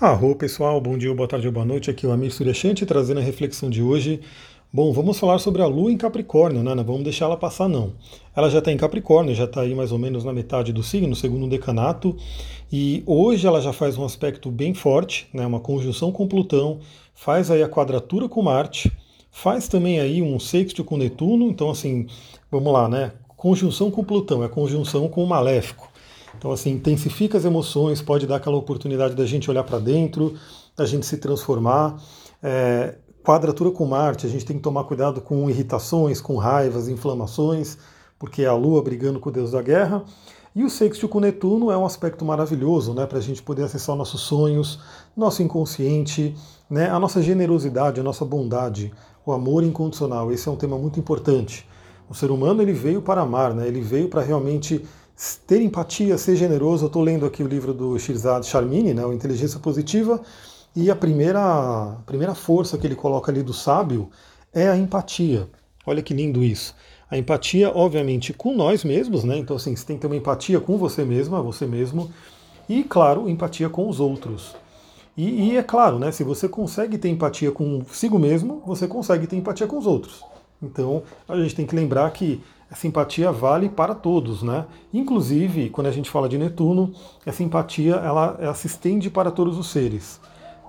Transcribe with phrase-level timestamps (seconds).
[0.00, 1.90] Arro pessoal, bom dia, boa tarde boa noite.
[1.90, 4.20] Aqui é o Amir Suryashanti trazendo a reflexão de hoje.
[4.72, 6.72] Bom, vamos falar sobre a Lua em Capricórnio, né?
[6.72, 7.94] Não vamos deixar ela passar, não.
[8.36, 11.16] Ela já está em Capricórnio, já está aí mais ou menos na metade do signo,
[11.16, 12.16] segundo decanato,
[12.70, 15.44] e hoje ela já faz um aspecto bem forte, né?
[15.44, 16.78] Uma conjunção com Plutão,
[17.12, 18.92] faz aí a quadratura com Marte,
[19.32, 22.06] faz também aí um sexto com Netuno, então assim,
[22.52, 23.10] vamos lá, né?
[23.36, 25.87] Conjunção com Plutão, é conjunção com o Maléfico.
[26.38, 30.34] Então, assim, intensifica as emoções, pode dar aquela oportunidade da gente olhar para dentro,
[30.76, 32.00] da gente se transformar.
[32.40, 37.76] É, quadratura com Marte, a gente tem que tomar cuidado com irritações, com raivas, inflamações,
[38.18, 40.04] porque é a Lua brigando com o Deus da Guerra.
[40.54, 43.94] E o sexto com Netuno é um aspecto maravilhoso, né, para a gente poder acessar
[43.96, 44.78] nossos sonhos,
[45.16, 46.34] nosso inconsciente,
[46.70, 48.92] né, a nossa generosidade, a nossa bondade,
[49.26, 50.32] o amor incondicional.
[50.32, 51.68] Esse é um tema muito importante.
[52.08, 54.84] O ser humano ele veio para amar, né, ele veio para realmente
[55.46, 56.84] ter empatia, ser generoso.
[56.84, 60.20] Eu estou lendo aqui o livro do Shirzad Sharmini, né, o Inteligência Positiva,
[60.76, 64.08] e a primeira, a primeira força que ele coloca ali do sábio
[64.52, 65.48] é a empatia.
[65.84, 66.74] Olha que lindo isso.
[67.10, 69.38] A empatia, obviamente, com nós mesmos, né?
[69.38, 72.12] Então, assim, você tem que ter uma empatia com você mesma, você mesmo,
[72.68, 74.54] e, claro, empatia com os outros.
[75.16, 76.12] E, e é claro, né?
[76.12, 80.22] Se você consegue ter empatia consigo mesmo, você consegue ter empatia com os outros.
[80.62, 84.66] Então, a gente tem que lembrar que a simpatia vale para todos, né?
[84.92, 86.92] Inclusive, quando a gente fala de Netuno,
[87.24, 90.20] a simpatia ela, ela se estende para todos os seres.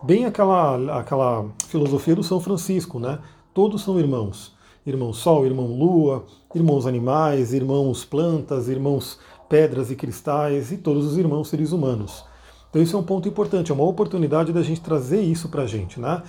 [0.02, 3.20] Bem aquela, aquela filosofia do São Francisco, né?
[3.54, 4.58] Todos são irmãos.
[4.86, 11.18] Irmão Sol, irmão Lua, irmãos animais, irmãos plantas, irmãos pedras e cristais e todos os
[11.18, 12.24] irmãos seres humanos.
[12.70, 15.68] Então isso é um ponto importante, é uma oportunidade da gente trazer isso para a
[15.68, 16.22] gente, né?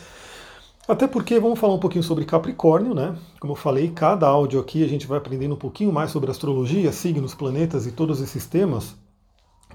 [0.91, 3.15] Até porque vamos falar um pouquinho sobre Capricórnio, né?
[3.39, 6.91] Como eu falei, cada áudio aqui a gente vai aprendendo um pouquinho mais sobre astrologia,
[6.91, 8.97] signos, planetas e todos esses temas.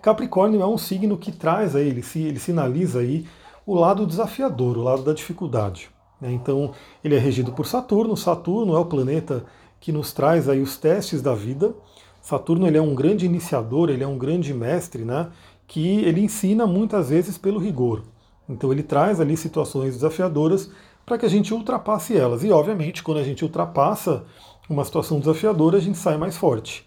[0.02, 3.26] Capricórnio é um signo que traz aí, ele, ele sinaliza aí
[3.66, 5.90] o lado desafiador, o lado da dificuldade.
[6.20, 6.34] Né?
[6.34, 8.18] Então, ele é regido por Saturno.
[8.18, 9.46] Saturno é o planeta
[9.80, 11.74] que nos traz aí os testes da vida.
[12.22, 15.30] Saturno ele é um grande iniciador, ele é um grande mestre, né?
[15.66, 18.04] Que ele ensina muitas vezes pelo rigor.
[18.50, 20.70] Então ele traz ali situações desafiadoras
[21.06, 22.44] para que a gente ultrapasse elas.
[22.44, 24.24] E, obviamente, quando a gente ultrapassa
[24.70, 26.86] uma situação desafiadora, a gente sai mais forte.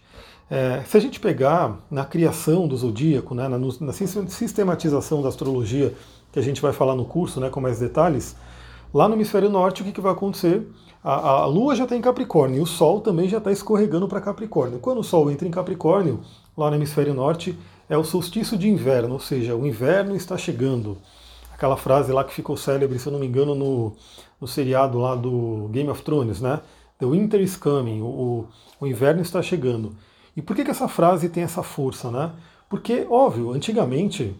[0.49, 5.93] É, se a gente pegar na criação do zodíaco, né, na, na, sistematização da astrologia,
[6.31, 8.35] que a gente vai falar no curso né, com mais detalhes,
[8.93, 10.67] lá no hemisfério norte, o que, que vai acontecer?
[11.03, 14.19] A, a Lua já está em Capricórnio e o Sol também já está escorregando para
[14.19, 14.79] Capricórnio.
[14.79, 16.19] Quando o Sol entra em Capricórnio,
[16.57, 17.57] lá no hemisfério norte,
[17.87, 20.97] é o solstício de inverno, ou seja, o inverno está chegando
[21.59, 23.93] aquela frase lá que ficou célebre, se eu não me engano, no,
[24.39, 26.61] no seriado lá do Game of Thrones, né?
[26.97, 28.47] The winter is coming, o,
[28.79, 29.93] o inverno está chegando.
[30.37, 32.31] E por que, que essa frase tem essa força, né?
[32.69, 34.33] Porque, óbvio, antigamente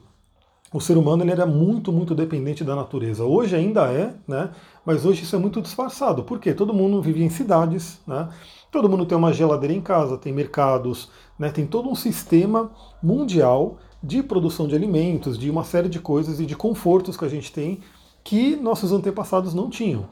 [0.71, 3.25] o ser humano ele era muito, muito dependente da natureza.
[3.25, 4.51] Hoje ainda é, né?
[4.85, 6.23] Mas hoje isso é muito disfarçado.
[6.23, 6.53] Por quê?
[6.53, 8.29] Todo mundo vive em cidades, né?
[8.71, 11.49] Todo mundo tem uma geladeira em casa, tem mercados, né?
[11.49, 12.71] Tem todo um sistema
[13.03, 17.29] mundial de produção de alimentos, de uma série de coisas e de confortos que a
[17.29, 17.79] gente tem
[18.23, 20.07] que nossos antepassados não tinham.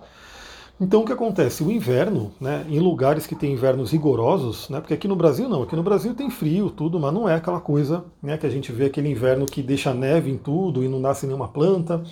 [0.79, 1.63] Então o que acontece?
[1.63, 5.63] O inverno, né, em lugares que tem invernos rigorosos, né, porque aqui no Brasil não,
[5.63, 8.71] aqui no Brasil tem frio, tudo, mas não é aquela coisa né, que a gente
[8.71, 12.03] vê aquele inverno que deixa neve em tudo e não nasce nenhuma planta.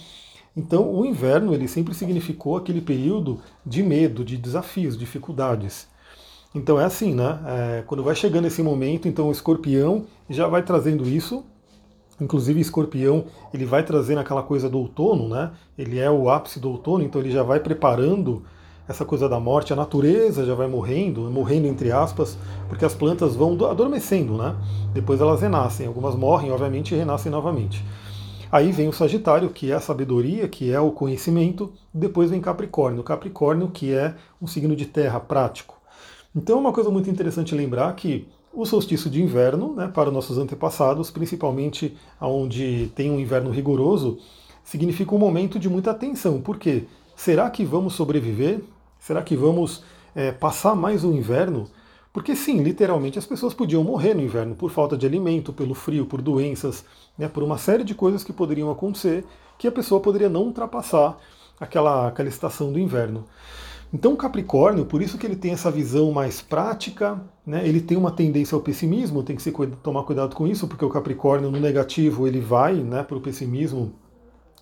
[0.58, 5.88] Então o inverno ele sempre significou aquele período de medo, de desafios, dificuldades.
[6.56, 7.40] Então é assim, né?
[7.46, 11.46] É, quando vai chegando esse momento, então o escorpião já vai trazendo isso
[12.20, 15.52] Inclusive, escorpião, ele vai trazendo aquela coisa do outono, né?
[15.78, 18.44] Ele é o ápice do outono, então ele já vai preparando
[18.88, 22.38] essa coisa da morte, a natureza já vai morrendo, morrendo entre aspas,
[22.70, 24.56] porque as plantas vão adormecendo, né?
[24.94, 27.84] Depois elas renascem, algumas morrem, obviamente, e renascem novamente.
[28.52, 33.04] Aí vem o Sagitário, que é a sabedoria, que é o conhecimento, depois vem Capricórnio,
[33.04, 35.76] Capricórnio, que é um signo de terra prático.
[36.36, 40.38] Então, é uma coisa muito interessante lembrar que o solstício de inverno, né, para nossos
[40.38, 44.18] antepassados, principalmente onde tem um inverno rigoroso,
[44.64, 46.42] significa um momento de muita tensão.
[46.42, 46.86] Por quê?
[47.16, 48.62] Será que vamos sobreviver?
[49.00, 49.84] Será que vamos
[50.16, 51.68] é, passar mais o inverno?
[52.14, 56.06] Porque sim, literalmente as pessoas podiam morrer no inverno por falta de alimento, pelo frio,
[56.06, 56.86] por doenças,
[57.18, 59.26] né, por uma série de coisas que poderiam acontecer
[59.58, 61.18] que a pessoa poderia não ultrapassar
[61.60, 63.26] aquela, aquela estação do inverno.
[63.94, 67.68] Então o Capricórnio, por isso que ele tem essa visão mais prática, né?
[67.68, 69.52] ele tem uma tendência ao pessimismo, tem que se,
[69.82, 73.94] tomar cuidado com isso, porque o Capricórnio no negativo ele vai né, para o pessimismo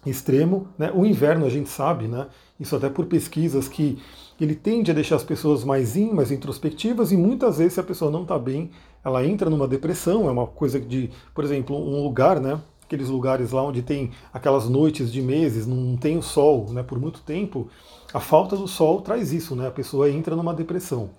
[0.05, 0.67] extremo.
[0.77, 0.91] Né?
[0.93, 2.27] O inverno a gente sabe, né?
[2.59, 3.97] isso até por pesquisas, que
[4.39, 7.83] ele tende a deixar as pessoas mais in, mais introspectivas, e muitas vezes se a
[7.83, 8.71] pessoa não está bem,
[9.03, 12.59] ela entra numa depressão, é uma coisa de, por exemplo, um lugar, né?
[12.93, 16.99] Aqueles lugares lá onde tem aquelas noites de meses, não tem o sol né, por
[16.99, 17.67] muito tempo,
[18.13, 19.67] a falta do sol traz isso, né?
[19.67, 21.09] A pessoa entra numa depressão.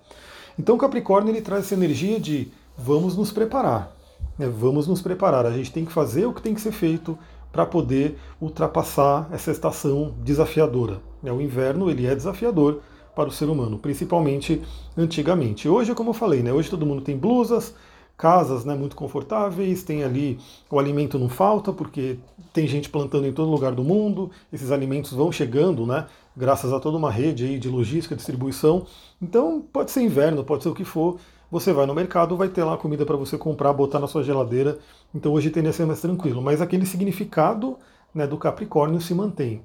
[0.57, 3.93] Então Capricórnio ele traz essa energia de vamos nos preparar.
[4.39, 5.45] Né, vamos nos preparar.
[5.45, 7.17] A gente tem que fazer o que tem que ser feito
[7.51, 11.01] para poder ultrapassar essa estação desafiadora.
[11.21, 12.79] Né, o inverno ele é desafiador
[13.13, 14.61] para o ser humano, principalmente
[14.97, 15.67] antigamente.
[15.67, 17.73] Hoje, como eu falei, né, hoje todo mundo tem blusas,
[18.17, 20.39] casas né, muito confortáveis, tem ali
[20.69, 22.17] o alimento não falta, porque
[22.53, 26.79] tem gente plantando em todo lugar do mundo, esses alimentos vão chegando, né, graças a
[26.79, 28.85] toda uma rede aí de logística, distribuição.
[29.21, 31.17] Então, pode ser inverno, pode ser o que for,
[31.51, 34.79] você vai no mercado, vai ter lá comida para você comprar, botar na sua geladeira.
[35.13, 36.41] Então hoje tende a ser mais tranquilo.
[36.41, 37.77] Mas aquele significado
[38.13, 39.61] né, do Capricórnio se mantém.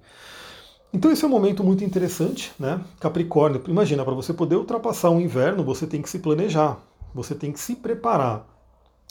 [0.92, 2.80] Então esse é um momento muito interessante, né?
[2.98, 6.78] Capricórnio, imagina, para você poder ultrapassar um inverno, você tem que se planejar,
[7.14, 8.46] você tem que se preparar.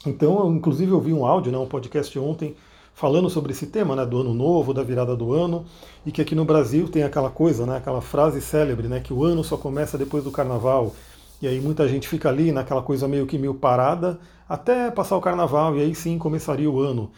[0.06, 2.56] Então, eu, inclusive, eu vi um áudio, né, um podcast ontem,
[2.94, 5.64] falando sobre esse tema, né, do ano novo, da virada do ano,
[6.04, 9.24] e que aqui no Brasil tem aquela coisa, né, aquela frase célebre, né, que o
[9.24, 10.94] ano só começa depois do carnaval,
[11.40, 14.18] e aí muita gente fica ali naquela coisa meio que meio parada,
[14.48, 17.10] até passar o carnaval, e aí sim começaria o ano.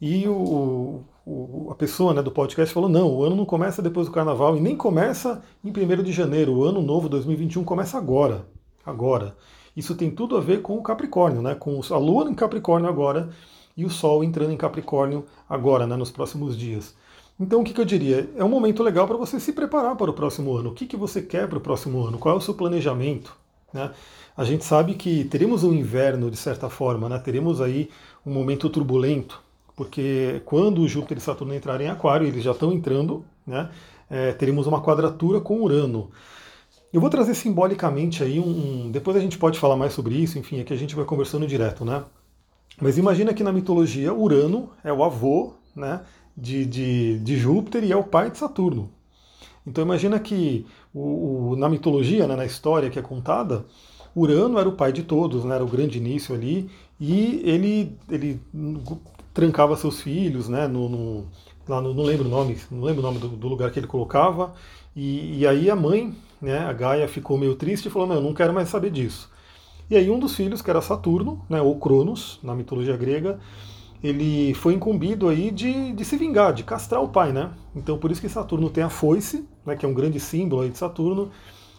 [0.00, 4.08] E o, o, a pessoa né, do podcast falou: não, o ano não começa depois
[4.08, 6.54] do carnaval e nem começa em 1 de janeiro.
[6.54, 8.44] O ano novo 2021 começa agora.
[8.84, 9.36] Agora.
[9.76, 11.54] Isso tem tudo a ver com o Capricórnio, né?
[11.54, 13.30] Com a Lua em Capricórnio agora
[13.76, 16.94] e o Sol entrando em Capricórnio agora, né, nos próximos dias.
[17.40, 18.28] Então, o que, que eu diria?
[18.36, 20.70] É um momento legal para você se preparar para o próximo ano.
[20.70, 22.18] O que, que você quer para o próximo ano?
[22.18, 23.34] Qual é o seu planejamento?
[23.72, 23.90] Né?
[24.36, 27.18] A gente sabe que teremos um inverno, de certa forma, né?
[27.18, 27.90] teremos aí
[28.24, 29.42] um momento turbulento,
[29.74, 33.70] porque quando Júpiter e Saturno entrarem em Aquário, eles já estão entrando, né?
[34.08, 36.10] É, teremos uma quadratura com Urano.
[36.92, 40.38] Eu vou trazer simbolicamente aí um, um, Depois a gente pode falar mais sobre isso,
[40.38, 42.04] enfim, aqui a gente vai conversando direto, né?
[42.80, 46.00] Mas imagina que na mitologia Urano é o avô né,
[46.36, 48.90] de, de, de Júpiter e é o pai de Saturno.
[49.66, 53.64] Então imagina que o, o, na mitologia, né, na história que é contada,
[54.14, 56.68] Urano era o pai de todos, né, era o grande início ali,
[57.00, 58.40] e ele, ele
[59.32, 61.26] trancava seus filhos, né, no, no
[61.68, 63.86] lá no, não lembro o nome, não lembro o nome do, do lugar que ele
[63.86, 64.52] colocava,
[64.94, 68.20] e, e, aí a mãe, né, a Gaia, ficou meio triste e falou, não, eu
[68.20, 69.30] não quero mais saber disso.
[69.88, 73.38] E aí um dos filhos, que era Saturno, né, ou Cronos, na mitologia grega,
[74.02, 77.52] ele foi incumbido aí de, de se vingar, de castrar o pai, né?
[77.76, 80.70] Então por isso que Saturno tem a foice, né, que é um grande símbolo aí
[80.70, 81.30] de Saturno,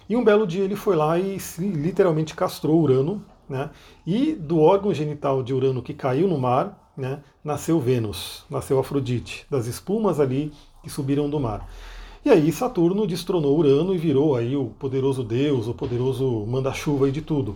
[0.08, 3.72] e um belo dia ele foi lá e literalmente castrou Urano, né?
[4.06, 9.46] E do órgão genital de Urano que caiu no mar, né, nasceu Vênus, nasceu Afrodite,
[9.50, 11.68] das espumas ali que subiram do mar.
[12.26, 17.22] E aí Saturno destronou Urano e virou aí o poderoso deus, o poderoso manda-chuva de
[17.22, 17.56] tudo.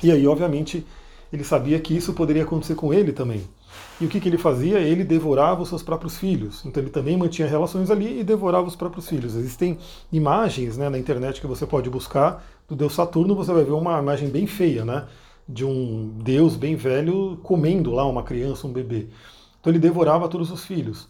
[0.00, 0.86] E aí, obviamente,
[1.32, 3.42] ele sabia que isso poderia acontecer com ele também.
[4.00, 4.78] E o que, que ele fazia?
[4.78, 6.64] Ele devorava os seus próprios filhos.
[6.64, 9.34] Então ele também mantinha relações ali e devorava os próprios filhos.
[9.34, 9.78] Existem
[10.12, 13.98] imagens né, na internet que você pode buscar do deus Saturno, você vai ver uma
[13.98, 15.06] imagem bem feia, né?
[15.48, 19.08] De um deus bem velho comendo lá uma criança, um bebê.
[19.60, 21.08] Então ele devorava todos os filhos.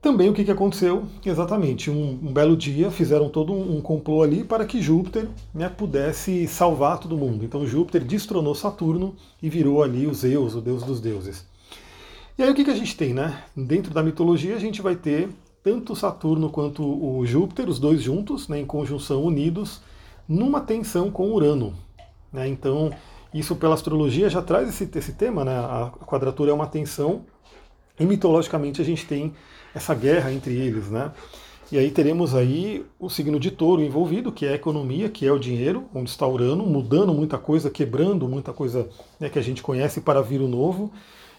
[0.00, 1.06] Também o que, que aconteceu?
[1.26, 5.68] Exatamente, um, um belo dia fizeram todo um, um, complô ali para que Júpiter né,
[5.68, 7.44] pudesse salvar todo mundo.
[7.44, 11.44] Então Júpiter destronou Saturno e virou ali o Zeus, o deus dos deuses.
[12.38, 13.42] E aí o que, que a gente tem, né?
[13.56, 15.28] Dentro da mitologia a gente vai ter
[15.64, 19.82] tanto Saturno quanto o Júpiter, os dois juntos, né, em conjunção unidos,
[20.28, 21.74] numa tensão com Urano.
[22.32, 22.46] Né?
[22.46, 22.92] Então,
[23.34, 25.58] isso pela astrologia já traz esse, esse tema, né?
[25.58, 27.24] A quadratura é uma tensão,
[27.98, 29.34] e mitologicamente a gente tem
[29.78, 31.10] essa guerra entre eles, né?
[31.70, 35.32] E aí teremos aí o signo de touro envolvido, que é a economia, que é
[35.32, 38.88] o dinheiro, onde está Urano, mudando muita coisa, quebrando muita coisa
[39.20, 40.90] né, que a gente conhece para vir o novo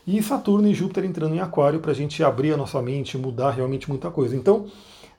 [0.06, 3.52] e Saturno e Júpiter entrando em Aquário para a gente abrir a nossa mente, mudar
[3.52, 4.36] realmente muita coisa.
[4.36, 4.66] Então,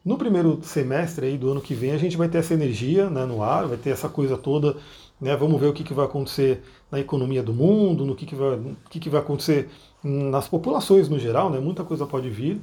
[0.04, 3.24] no primeiro semestre aí do ano que vem, a gente vai ter essa energia né,
[3.24, 4.76] no ar, vai ter essa coisa toda.
[5.20, 8.34] Né, vamos ver o que, que vai acontecer na economia do mundo, no que, que,
[8.34, 8.58] vai,
[8.88, 9.68] que, que vai acontecer
[10.02, 12.60] nas populações no geral, né, muita coisa pode vir.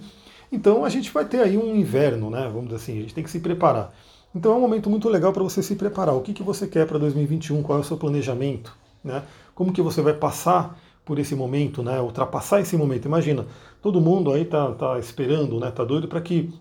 [0.51, 3.23] Então a gente vai ter aí um inverno, né, vamos dizer assim, a gente tem
[3.23, 3.93] que se preparar.
[4.35, 6.15] Então é um momento muito legal para você se preparar.
[6.15, 7.63] O que, que você quer para 2021?
[7.63, 8.75] Qual é o seu planejamento?
[9.03, 9.23] Né?
[9.55, 10.77] Como que você vai passar
[11.07, 12.01] por esse momento, né?
[12.01, 13.05] Ultrapassar esse momento.
[13.05, 13.47] Imagina,
[13.81, 15.71] todo mundo aí tá, tá esperando, né?
[15.71, 16.53] Tá doido para que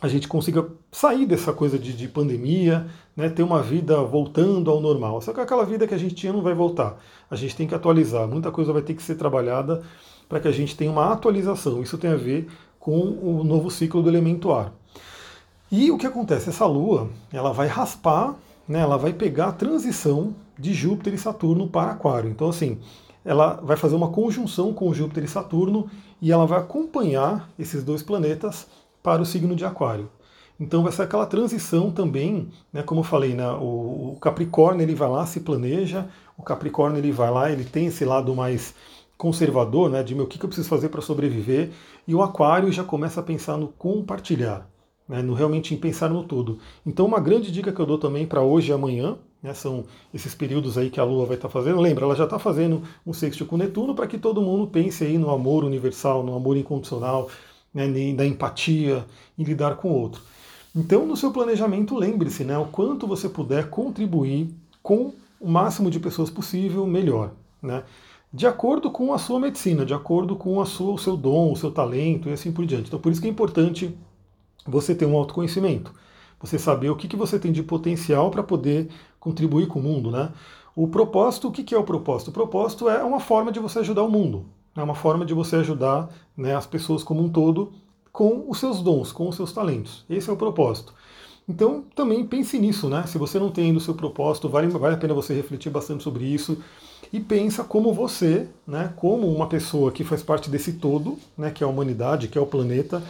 [0.00, 3.28] a gente consiga sair dessa coisa de, de, pandemia, né?
[3.28, 5.20] Ter uma vida voltando ao normal.
[5.20, 6.98] Só que aquela vida que a gente tinha não vai voltar.
[7.30, 8.26] A gente tem que atualizar.
[8.26, 9.82] Muita coisa vai ter que ser trabalhada
[10.28, 11.82] para que a gente tenha uma atualização.
[11.82, 12.48] Isso tem a ver
[12.84, 14.70] com o novo ciclo do elemento ar.
[15.72, 16.50] E o que acontece?
[16.50, 18.36] Essa Lua, ela vai raspar,
[18.68, 18.80] né?
[18.80, 22.28] Ela vai pegar a transição de Júpiter e Saturno para Aquário.
[22.28, 22.78] Então, assim,
[23.24, 25.88] ela vai fazer uma conjunção com Júpiter e Saturno
[26.20, 28.66] e ela vai acompanhar esses dois planetas
[29.02, 30.10] para o signo de Aquário.
[30.60, 35.08] Então vai ser aquela transição também, né, como eu falei, né, o, Capricórnio ele vai
[35.08, 36.06] lá, se planeja,
[36.38, 38.72] o Capricórnio ele vai lá, ele tem esse lado mais
[39.16, 41.70] conservador, né, de meu, o que eu preciso fazer para sobreviver,
[42.06, 44.68] e o Aquário já começa a pensar no compartilhar,
[45.08, 46.58] né, no realmente em pensar no todo.
[46.84, 50.34] Então uma grande dica que eu dou também para hoje e amanhã, né, são esses
[50.34, 51.80] períodos aí que a Lua vai estar tá fazendo.
[51.80, 55.18] Lembra, ela já está fazendo um sexto com Netuno para que todo mundo pense aí
[55.18, 57.28] no amor universal, no amor incondicional,
[57.72, 59.04] né, da empatia,
[59.38, 60.22] em lidar com o outro.
[60.74, 64.48] Então, no seu planejamento, lembre-se, né, o quanto você puder contribuir
[64.82, 67.32] com o máximo de pessoas possível, melhor.
[67.62, 67.82] Né?
[68.34, 71.56] De acordo com a sua medicina, de acordo com a sua, o seu dom, o
[71.56, 72.88] seu talento e assim por diante.
[72.88, 73.96] Então, por isso que é importante
[74.66, 75.92] você ter um autoconhecimento.
[76.40, 78.88] Você saber o que, que você tem de potencial para poder
[79.20, 80.10] contribuir com o mundo.
[80.10, 80.32] Né?
[80.74, 82.30] O propósito, o que, que é o propósito?
[82.30, 84.46] O propósito é uma forma de você ajudar o mundo.
[84.76, 87.72] É uma forma de você ajudar né, as pessoas como um todo
[88.10, 90.04] com os seus dons, com os seus talentos.
[90.10, 90.92] Esse é o propósito.
[91.48, 93.04] Então também pense nisso, né?
[93.06, 96.02] Se você não tem ainda o seu propósito, vale, vale a pena você refletir bastante
[96.02, 96.58] sobre isso
[97.14, 101.62] e pensa como você, né, como uma pessoa que faz parte desse todo, né, que
[101.62, 103.00] é a humanidade, que é o planeta,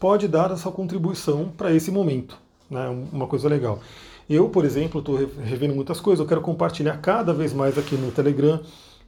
[0.00, 2.36] pode dar a sua contribuição para esse momento.
[2.68, 3.78] Né, uma coisa legal.
[4.28, 8.10] Eu, por exemplo, estou revendo muitas coisas, eu quero compartilhar cada vez mais aqui no
[8.10, 8.58] Telegram.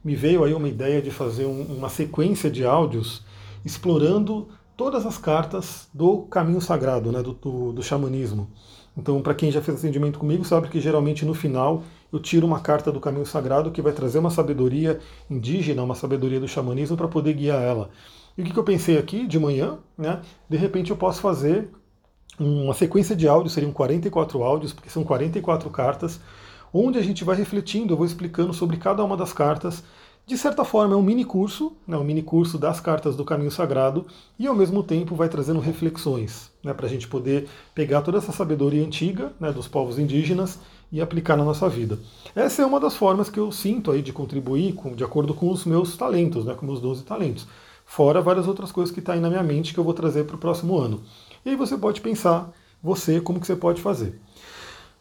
[0.01, 3.25] Me veio aí uma ideia de fazer um, uma sequência de áudios
[3.65, 8.47] explorando todas as cartas do caminho sagrado, né, do, do, do xamanismo.
[8.97, 12.59] Então, para quem já fez atendimento comigo, sabe que geralmente no final eu tiro uma
[12.59, 14.99] carta do caminho sagrado que vai trazer uma sabedoria
[15.29, 17.89] indígena, uma sabedoria do xamanismo para poder guiar ela.
[18.37, 19.79] E o que, que eu pensei aqui de manhã?
[19.97, 20.21] Né?
[20.49, 21.69] De repente eu posso fazer
[22.39, 26.19] uma sequência de áudios, seriam 44 áudios, porque são 44 cartas,
[26.71, 29.83] onde a gente vai refletindo, eu vou explicando sobre cada uma das cartas.
[30.27, 33.49] De certa forma, é um mini curso, né, um mini curso das cartas do Caminho
[33.49, 34.05] Sagrado,
[34.37, 38.33] e ao mesmo tempo vai trazendo reflexões, né, para a gente poder pegar toda essa
[38.33, 40.59] sabedoria antiga né, dos povos indígenas
[40.91, 41.97] e aplicar na nossa vida.
[42.35, 45.49] Essa é uma das formas que eu sinto aí de contribuir com, de acordo com
[45.49, 47.47] os meus talentos, né, com meus 12 talentos.
[47.85, 50.25] Fora várias outras coisas que estão tá aí na minha mente que eu vou trazer
[50.25, 51.01] para o próximo ano.
[51.45, 52.51] E aí você pode pensar,
[52.83, 54.19] você, como que você pode fazer.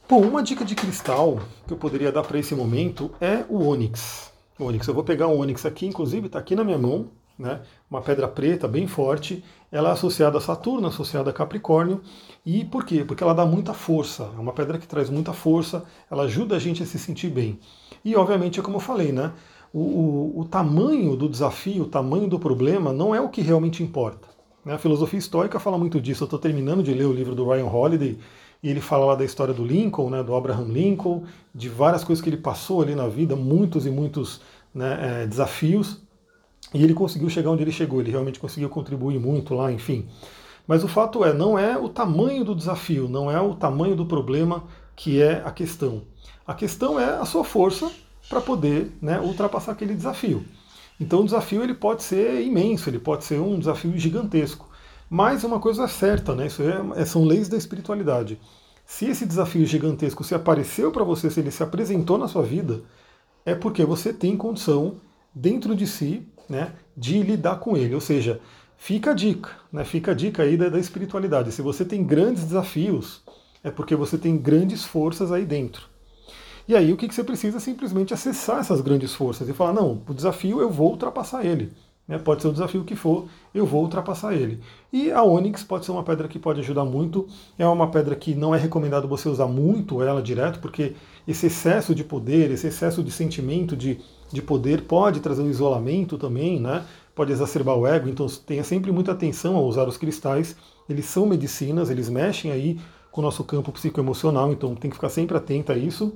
[0.09, 4.36] Bom, uma dica de cristal que eu poderia dar para esse momento é o ônix.
[4.59, 7.61] O ônix, eu vou pegar um ônix aqui, inclusive está aqui na minha mão, né?
[7.91, 9.45] Uma pedra preta bem forte.
[9.71, 12.01] Ela é associada a Saturno, associada a Capricórnio.
[12.45, 13.05] E por quê?
[13.05, 14.31] Porque ela dá muita força.
[14.35, 15.85] É uma pedra que traz muita força.
[16.11, 17.59] Ela ajuda a gente a se sentir bem.
[18.03, 19.33] E obviamente é como eu falei, né?
[19.73, 23.83] O, o, o tamanho do desafio, o tamanho do problema não é o que realmente
[23.83, 24.27] importa.
[24.65, 24.73] Né?
[24.73, 26.23] A filosofia estoica fala muito disso.
[26.23, 28.19] Eu estou terminando de ler o livro do Ryan Holiday
[28.67, 31.23] e ele fala lá da história do Lincoln, né, do Abraham Lincoln,
[31.55, 34.41] de várias coisas que ele passou ali na vida, muitos e muitos
[34.75, 36.03] né, é, desafios,
[36.75, 38.01] e ele conseguiu chegar onde ele chegou.
[38.01, 40.09] Ele realmente conseguiu contribuir muito lá, enfim.
[40.67, 44.05] Mas o fato é, não é o tamanho do desafio, não é o tamanho do
[44.05, 44.65] problema
[44.97, 46.03] que é a questão.
[46.45, 47.89] A questão é a sua força
[48.29, 50.45] para poder né, ultrapassar aquele desafio.
[50.99, 54.66] Então o desafio ele pode ser imenso, ele pode ser um desafio gigantesco.
[55.09, 56.47] Mas uma coisa é certa, né?
[56.47, 58.41] Isso é, é são leis da espiritualidade.
[58.85, 62.83] Se esse desafio gigantesco se apareceu para você, se ele se apresentou na sua vida,
[63.45, 64.97] é porque você tem condição
[65.35, 67.95] dentro de si, né, de lidar com ele.
[67.95, 68.41] Ou seja,
[68.77, 69.85] fica a dica, né?
[69.85, 71.53] Fica a dica aí da, da espiritualidade.
[71.53, 73.23] Se você tem grandes desafios,
[73.63, 75.89] é porque você tem grandes forças aí dentro.
[76.69, 80.03] E aí o que você precisa é simplesmente acessar essas grandes forças e falar, não,
[80.07, 81.73] o desafio eu vou ultrapassar ele.
[82.07, 82.19] Né?
[82.19, 84.61] Pode ser o desafio que for, eu vou ultrapassar ele.
[84.93, 87.27] E a Onyx pode ser uma pedra que pode ajudar muito.
[87.59, 90.95] É uma pedra que não é recomendado você usar muito ela direto, porque
[91.27, 94.01] esse excesso de poder, esse excesso de sentimento de,
[94.33, 96.85] de poder pode trazer um isolamento também, né?
[97.17, 98.09] pode exacerbar o ego.
[98.09, 100.55] Então tenha sempre muita atenção ao usar os cristais.
[100.89, 102.79] Eles são medicinas, eles mexem aí
[103.11, 106.15] com o nosso campo psicoemocional, então tem que ficar sempre atento a isso.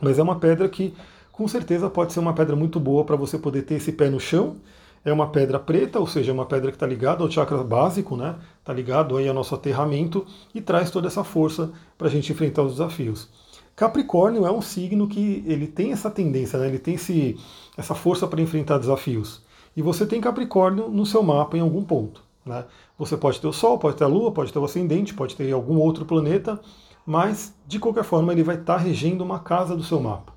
[0.00, 0.94] Mas é uma pedra que
[1.32, 4.20] com certeza pode ser uma pedra muito boa para você poder ter esse pé no
[4.20, 4.56] chão.
[5.08, 8.14] É uma pedra preta, ou seja, é uma pedra que está ligada ao chakra básico,
[8.14, 8.36] né?
[8.60, 12.62] Está ligado aí ao nosso aterramento e traz toda essa força para a gente enfrentar
[12.62, 13.28] os desafios.
[13.74, 16.66] Capricórnio é um signo que ele tem essa tendência, né?
[16.66, 17.38] ele tem esse,
[17.76, 19.40] essa força para enfrentar desafios.
[19.76, 22.22] E você tem Capricórnio no seu mapa em algum ponto.
[22.44, 22.64] Né?
[22.98, 25.52] Você pode ter o Sol, pode ter a Lua, pode ter o Ascendente, pode ter
[25.52, 26.60] algum outro planeta,
[27.06, 30.32] mas de qualquer forma ele vai estar regendo uma casa do seu mapa.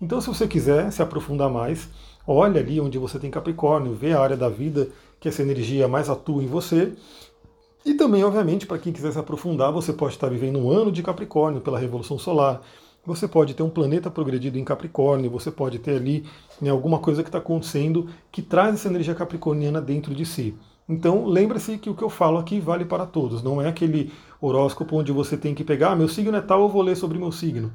[0.00, 1.88] Então, se você quiser se aprofundar mais,
[2.26, 4.88] olha ali onde você tem Capricórnio, vê a área da vida
[5.20, 6.92] que essa energia mais atua em você.
[7.84, 11.02] E também, obviamente, para quem quiser se aprofundar, você pode estar vivendo um ano de
[11.02, 12.62] Capricórnio pela Revolução Solar,
[13.06, 16.24] você pode ter um planeta progredido em Capricórnio, você pode ter ali
[16.60, 20.56] né, alguma coisa que está acontecendo que traz essa energia capricorniana dentro de si.
[20.88, 24.96] Então, lembre-se que o que eu falo aqui vale para todos, não é aquele horóscopo
[24.96, 27.32] onde você tem que pegar, ah, meu signo é tal, eu vou ler sobre meu
[27.32, 27.72] signo.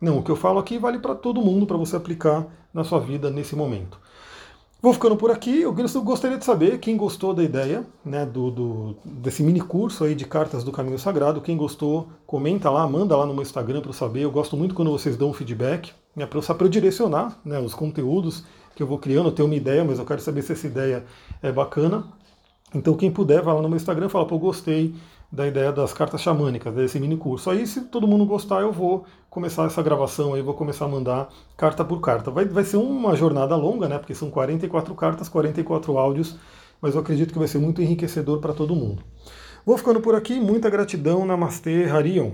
[0.00, 2.98] Não, o que eu falo aqui vale para todo mundo, para você aplicar na sua
[2.98, 3.98] vida nesse momento.
[4.82, 5.60] Vou ficando por aqui.
[5.60, 10.14] Eu gostaria de saber quem gostou da ideia, né, do, do, desse mini curso aí
[10.14, 11.42] de cartas do Caminho Sagrado.
[11.42, 14.22] Quem gostou, comenta lá, manda lá no meu Instagram para eu saber.
[14.22, 18.42] Eu gosto muito quando vocês dão feedback, né, para eu, eu direcionar né, os conteúdos
[18.74, 19.28] que eu vou criando.
[19.28, 21.04] Eu tenho uma ideia, mas eu quero saber se essa ideia
[21.42, 22.04] é bacana.
[22.74, 24.94] Então quem puder, vai lá no meu Instagram fala, pô, gostei
[25.32, 27.50] da ideia das cartas xamânicas, desse mini curso.
[27.50, 31.28] Aí, se todo mundo gostar, eu vou começar essa gravação aí, vou começar a mandar
[31.56, 32.30] carta por carta.
[32.30, 33.98] Vai, vai ser uma jornada longa, né?
[33.98, 36.36] Porque são 44 cartas, 44 áudios,
[36.80, 39.04] mas eu acredito que vai ser muito enriquecedor para todo mundo.
[39.64, 42.32] Vou ficando por aqui, muita gratidão, Namastê, Harion.